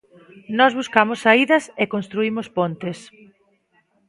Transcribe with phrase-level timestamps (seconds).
[0.57, 2.97] Nós buscamos saídas e construímos pontes.